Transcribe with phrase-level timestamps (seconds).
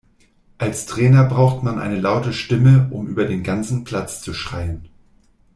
[0.57, 4.89] Als Trainer braucht man eine laute Stimme, um über den ganzen Platz zu schreien.